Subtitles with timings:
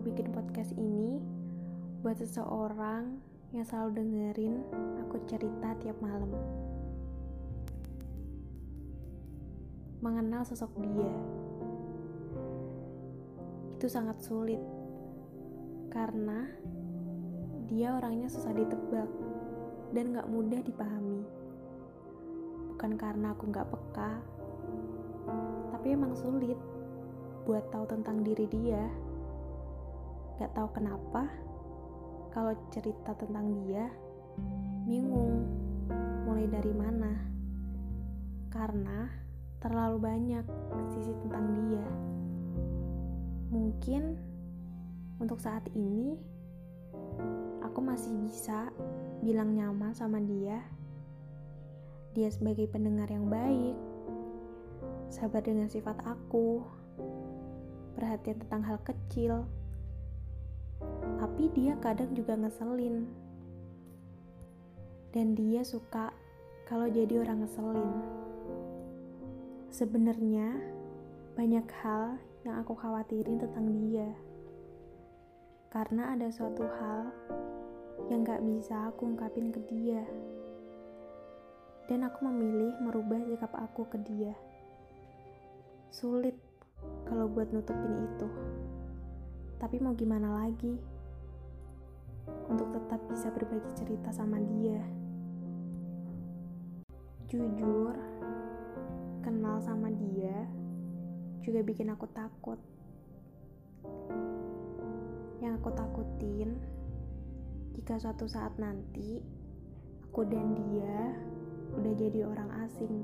[0.00, 1.16] bikin podcast ini
[2.04, 3.16] buat seseorang
[3.56, 4.60] yang selalu dengerin
[5.00, 6.28] aku cerita tiap malam.
[10.04, 11.12] Mengenal sosok dia
[13.76, 14.60] itu sangat sulit
[15.92, 16.48] karena
[17.68, 19.08] dia orangnya susah ditebak
[19.96, 21.24] dan gak mudah dipahami.
[22.72, 24.12] Bukan karena aku gak peka,
[25.72, 26.60] tapi emang sulit
[27.48, 29.05] buat tahu tentang diri dia.
[30.36, 31.32] Gak tahu kenapa,
[32.36, 33.88] kalau cerita tentang dia,
[34.84, 35.48] bingung
[36.28, 37.12] mulai dari mana.
[38.52, 39.08] Karena
[39.64, 40.44] terlalu banyak
[40.92, 41.86] sisi tentang dia.
[43.48, 44.02] Mungkin
[45.16, 46.20] untuk saat ini,
[47.64, 48.68] aku masih bisa
[49.24, 50.60] bilang nyaman sama dia.
[52.12, 53.76] Dia sebagai pendengar yang baik,
[55.08, 56.60] sabar dengan sifat aku,
[57.96, 59.48] perhatian tentang hal kecil,
[61.36, 63.04] tapi dia kadang juga ngeselin.
[65.12, 66.08] Dan dia suka
[66.64, 67.92] kalau jadi orang ngeselin.
[69.68, 70.56] Sebenarnya
[71.36, 74.08] banyak hal yang aku khawatirin tentang dia.
[75.68, 77.12] Karena ada suatu hal
[78.08, 80.08] yang gak bisa aku ungkapin ke dia.
[81.84, 84.32] Dan aku memilih merubah sikap aku ke dia.
[85.92, 86.40] Sulit
[87.04, 88.28] kalau buat nutupin itu.
[89.60, 90.95] Tapi mau gimana lagi?
[92.86, 94.78] Tetap bisa berbagi cerita sama dia.
[97.26, 97.98] Jujur,
[99.26, 100.46] kenal sama dia
[101.42, 102.62] juga bikin aku takut.
[105.42, 106.62] Yang aku takutin,
[107.74, 109.18] jika suatu saat nanti
[110.06, 111.10] aku dan dia
[111.74, 113.02] udah jadi orang asing.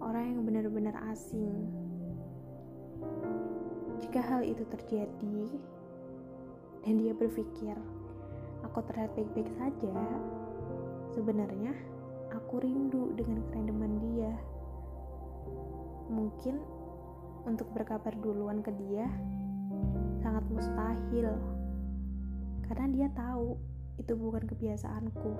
[0.00, 1.52] Orang yang benar-benar asing
[4.00, 5.40] jika hal itu terjadi
[6.84, 7.76] dan dia berpikir
[8.64, 9.96] aku terlihat baik-baik saja,
[11.12, 11.72] sebenarnya
[12.32, 14.32] aku rindu dengan kerendaman dia.
[16.12, 16.62] Mungkin
[17.48, 19.10] untuk berkabar duluan ke dia
[20.22, 21.34] sangat mustahil
[22.66, 23.58] karena dia tahu
[23.96, 25.32] itu bukan kebiasaanku.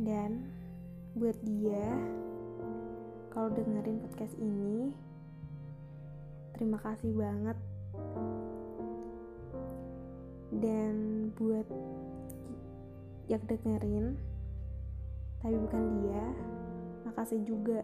[0.00, 0.48] Dan
[1.12, 1.92] buat dia,
[3.28, 4.96] kalau dengerin podcast ini.
[6.56, 7.56] Terima kasih banget.
[10.60, 10.94] Dan
[11.40, 11.64] buat
[13.32, 14.18] yang dengerin,
[15.40, 16.24] tapi bukan dia,
[17.08, 17.80] makasih juga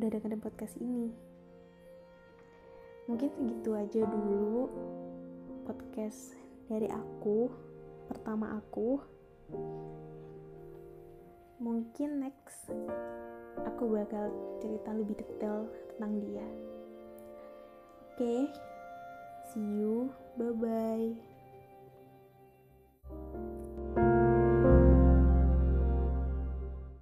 [0.00, 1.12] udah dengerin podcast ini.
[3.06, 4.66] Mungkin segitu aja dulu
[5.68, 6.34] podcast
[6.66, 7.52] dari aku,
[8.10, 8.98] pertama aku.
[11.60, 12.72] Mungkin next
[13.64, 14.30] aku bakal
[14.64, 16.46] cerita lebih detail tentang dia.
[18.16, 18.40] Oke, okay,
[19.52, 20.08] see you,
[20.40, 21.35] bye bye.